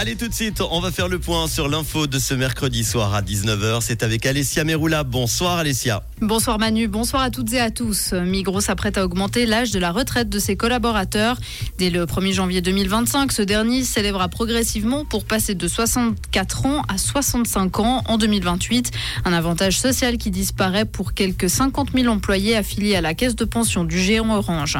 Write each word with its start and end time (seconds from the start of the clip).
Allez 0.00 0.14
tout 0.14 0.28
de 0.28 0.32
suite, 0.32 0.62
on 0.70 0.78
va 0.78 0.92
faire 0.92 1.08
le 1.08 1.18
point 1.18 1.48
sur 1.48 1.68
l'info 1.68 2.06
de 2.06 2.20
ce 2.20 2.32
mercredi 2.32 2.84
soir 2.84 3.16
à 3.16 3.20
19h. 3.20 3.80
C'est 3.80 4.04
avec 4.04 4.26
Alessia 4.26 4.62
Meroula. 4.62 5.02
Bonsoir 5.02 5.58
Alessia. 5.58 6.04
Bonsoir 6.20 6.60
Manu, 6.60 6.86
bonsoir 6.86 7.20
à 7.20 7.30
toutes 7.30 7.52
et 7.52 7.58
à 7.58 7.72
tous. 7.72 8.12
Migros 8.12 8.60
s'apprête 8.60 8.96
à 8.96 9.04
augmenter 9.04 9.44
l'âge 9.44 9.72
de 9.72 9.80
la 9.80 9.90
retraite 9.90 10.28
de 10.28 10.38
ses 10.38 10.54
collaborateurs. 10.54 11.36
Dès 11.78 11.90
le 11.90 12.06
1er 12.06 12.32
janvier 12.32 12.60
2025, 12.60 13.32
ce 13.32 13.42
dernier 13.42 13.82
s'élèvera 13.82 14.28
progressivement 14.28 15.04
pour 15.04 15.24
passer 15.24 15.56
de 15.56 15.66
64 15.66 16.66
ans 16.66 16.82
à 16.86 16.96
65 16.96 17.80
ans 17.80 18.04
en 18.06 18.18
2028. 18.18 18.92
Un 19.24 19.32
avantage 19.32 19.80
social 19.80 20.16
qui 20.16 20.30
disparaît 20.30 20.84
pour 20.84 21.12
quelques 21.12 21.50
50 21.50 21.88
000 21.92 22.06
employés 22.06 22.54
affiliés 22.54 22.94
à 22.94 23.00
la 23.00 23.14
caisse 23.14 23.34
de 23.34 23.44
pension 23.44 23.82
du 23.82 23.98
géant 23.98 24.30
Orange. 24.30 24.78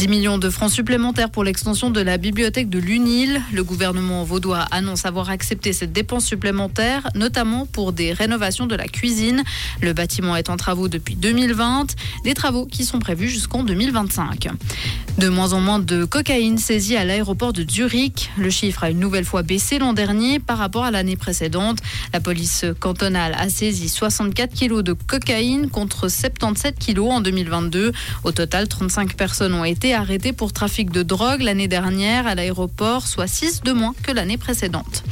10 0.00 0.08
millions 0.08 0.38
de 0.38 0.48
francs 0.48 0.70
supplémentaires 0.70 1.28
pour 1.28 1.44
l'extension 1.44 1.90
de 1.90 2.00
la 2.00 2.16
bibliothèque 2.16 2.70
de 2.70 2.78
l'UNIL. 2.78 3.42
Le 3.52 3.62
gouvernement 3.62 4.24
vaudois 4.24 4.60
annonce 4.70 5.04
avoir 5.04 5.28
accepté 5.28 5.74
cette 5.74 5.92
dépense 5.92 6.24
supplémentaire, 6.24 7.10
notamment 7.14 7.66
pour 7.66 7.92
des 7.92 8.14
rénovations 8.14 8.66
de 8.66 8.74
la 8.74 8.88
cuisine. 8.88 9.42
Le 9.82 9.92
bâtiment 9.92 10.36
est 10.36 10.48
en 10.48 10.56
travaux 10.56 10.88
depuis 10.88 11.16
2020, 11.16 11.94
des 12.24 12.32
travaux 12.32 12.64
qui 12.64 12.86
sont 12.86 12.98
prévus 12.98 13.28
jusqu'en 13.28 13.62
2025. 13.62 14.48
De 15.18 15.28
moins 15.28 15.52
en 15.52 15.60
moins 15.60 15.78
de 15.78 16.06
cocaïne 16.06 16.56
saisie 16.56 16.96
à 16.96 17.04
l'aéroport 17.04 17.52
de 17.52 17.68
Zurich. 17.68 18.30
Le 18.38 18.48
chiffre 18.48 18.84
a 18.84 18.90
une 18.90 19.00
nouvelle 19.00 19.26
fois 19.26 19.42
baissé 19.42 19.78
l'an 19.78 19.92
dernier 19.92 20.38
par 20.38 20.56
rapport 20.56 20.84
à 20.84 20.90
l'année 20.90 21.16
précédente. 21.16 21.76
La 22.14 22.20
police 22.20 22.64
cantonale 22.78 23.34
a 23.36 23.50
saisi 23.50 23.90
64 23.90 24.54
kilos 24.54 24.82
de 24.82 24.94
cocaïne 24.94 25.68
contre 25.68 26.08
77 26.08 26.78
kilos 26.78 27.10
en 27.10 27.20
2022. 27.20 27.92
Au 28.24 28.32
total, 28.32 28.66
35 28.66 29.14
personnes 29.14 29.52
ont 29.52 29.64
été 29.64 29.89
arrêtées 29.92 30.32
pour 30.32 30.52
trafic 30.52 30.90
de 30.90 31.02
drogue 31.02 31.42
l'année 31.42 31.68
dernière 31.68 32.26
à 32.26 32.34
l'aéroport, 32.34 33.06
soit 33.06 33.26
6 33.26 33.62
de 33.62 33.72
moins 33.72 33.94
que 34.02 34.12
l'année 34.12 34.38
précédente. 34.38 35.02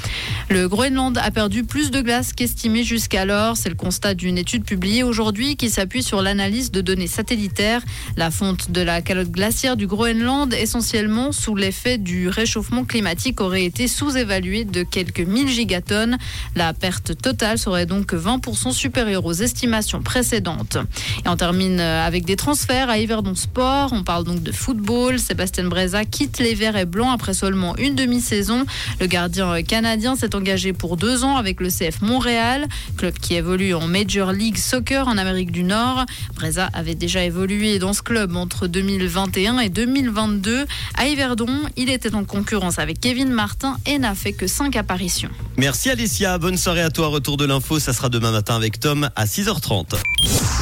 Le 0.51 0.69
Groenland 0.69 1.19
a 1.19 1.31
perdu 1.31 1.65
plus 1.65 1.91
de 1.91 2.01
glace 2.01 2.33
qu'estimé 2.33 2.83
jusqu'alors. 2.83 3.57
C'est 3.57 3.69
le 3.69 3.75
constat 3.75 4.15
d'une 4.15 4.39
étude 4.39 4.65
publiée 4.65 5.03
aujourd'hui 5.03 5.57
qui 5.57 5.69
s'appuie 5.69 6.03
sur 6.03 6.23
l'analyse 6.23 6.71
de 6.71 6.81
données 6.81 7.07
satellitaires. 7.07 7.83
La 8.17 8.31
fonte 8.31 8.71
de 8.71 8.81
la 8.81 9.03
calotte 9.03 9.31
glaciaire 9.31 9.77
du 9.77 9.87
Groenland, 9.87 10.55
essentiellement 10.55 11.33
sous 11.33 11.55
l'effet 11.55 11.99
du 11.99 12.29
réchauffement 12.29 12.85
climatique, 12.85 13.41
aurait 13.41 13.65
été 13.65 13.89
sous-évaluée 13.89 14.65
de 14.65 14.83
quelques 14.83 15.21
1000 15.21 15.49
gigatonnes. 15.49 16.17
La 16.57 16.73
perte 16.73 17.21
totale 17.21 17.59
serait 17.59 17.87
donc 17.87 18.15
20% 18.15 18.73
supérieure 18.73 19.25
aux 19.27 19.33
estimations 19.33 20.01
précédentes. 20.03 20.79
Et 21.25 21.29
on 21.29 21.37
termine 21.37 21.81
avec 21.81 22.25
des 22.25 22.37
transferts 22.37 22.89
à 22.89 22.99
Yverdon 22.99 23.35
Sport. 23.35 23.93
On 23.93 24.03
parle 24.03 24.25
donc 24.25 24.43
de 24.43 24.53
football. 24.69 25.19
Sébastien 25.19 25.65
Breza 25.65 26.05
quitte 26.05 26.41
les 26.41 26.55
Verts 26.55 26.77
et 26.77 26.85
Blancs 26.85 27.09
après 27.15 27.33
seulement 27.33 27.75
une 27.79 27.95
demi-saison. 27.95 28.67
Le 29.01 29.07
gardien 29.07 29.63
canadien 29.63 30.15
s'est 30.15 30.35
engagé 30.35 30.75
pour 30.75 30.99
deux 30.99 31.25
ans 31.25 31.39
avec 31.39 31.63
le 31.63 31.71
CF 31.71 32.03
Montréal, 32.03 32.67
club 32.99 33.15
qui 33.15 33.35
évolue 33.35 33.73
en 33.73 33.87
Major 33.87 34.31
League 34.31 34.59
Soccer 34.59 35.09
en 35.09 35.17
Amérique 35.17 35.53
du 35.53 35.63
Nord. 35.63 36.05
Breza 36.35 36.69
avait 36.75 36.95
déjà 36.95 37.25
évolué 37.25 37.79
dans 37.79 37.95
ce 37.95 38.03
club 38.03 38.37
entre 38.37 38.67
2021 38.67 39.59
et 39.61 39.71
2022. 39.71 40.67
À 40.99 41.09
Yverdon, 41.09 41.63
il 41.79 41.89
était 41.89 42.15
en 42.15 42.25
concurrence 42.25 42.79
avec 42.79 43.01
Kevin 43.01 43.31
Martin 43.31 43.79
et 43.87 43.99
n'a 43.99 44.15
fait 44.15 44.35
que 44.35 44.47
cinq 44.47 44.77
apparitions. 44.77 45.31
Merci 45.57 45.89
Alessia, 45.89 46.37
bonne 46.37 46.59
soirée 46.59 46.83
à 46.83 46.91
toi. 46.91 47.07
Retour 47.09 47.39
de 47.39 47.47
l'info, 47.47 47.79
ça 47.79 47.95
sera 47.95 48.11
demain 48.11 48.33
matin 48.33 48.55
avec 48.55 48.79
Tom 48.79 49.09
à 49.17 49.25
6h30. 49.25 49.95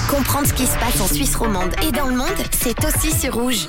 Comprendre 0.09 0.47
ce 0.47 0.55
qui 0.55 0.67
se 0.67 0.79
passe 0.79 1.01
en 1.01 1.09
Suisse 1.13 1.35
romande 1.35 1.73
et 1.83 1.91
dans 1.91 2.07
le 2.07 2.15
monde, 2.15 2.29
c'est 2.53 2.77
aussi 2.85 3.11
sur 3.11 3.35
rouge. 3.35 3.67